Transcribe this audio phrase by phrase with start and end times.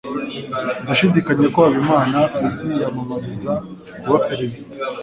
[0.83, 3.53] Ndashidikanya ko Habimana aziyamamariza
[4.01, 4.69] kuba perezida.